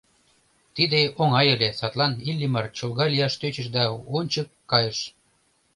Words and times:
Тиде 0.75 1.01
оҥай 1.21 1.47
ыле, 1.55 1.69
садлан 1.79 2.13
Иллимар 2.29 2.65
чолга 2.77 3.05
лияш 3.13 3.33
тӧчыш 3.41 3.67
да 3.75 3.83
ончык 4.17 4.47
кайыш. 4.71 4.99